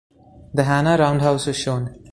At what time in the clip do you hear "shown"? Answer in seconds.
1.57-1.99